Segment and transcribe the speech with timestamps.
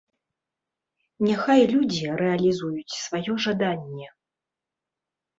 [1.25, 4.07] Няхай людзі рэалізуюць сваё жаданне.